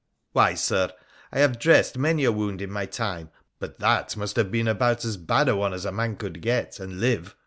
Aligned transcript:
'Why, 0.33 0.55
Sir, 0.55 0.89
I 1.31 1.37
have 1.41 1.59
dressed 1.59 1.95
many 1.95 2.23
a 2.23 2.31
wound 2.31 2.59
in 2.59 2.71
my 2.71 2.87
time, 2.87 3.29
but 3.59 3.77
that 3.77 4.17
must 4.17 4.35
have 4.35 4.49
been 4.51 4.67
about 4.67 5.05
as 5.05 5.15
bad 5.15 5.47
a 5.47 5.55
one 5.55 5.75
as 5.75 5.85
a 5.85 5.91
man 5.91 6.15
could 6.15 6.41
get 6.41 6.79
and 6.79 6.99
live. 6.99 7.35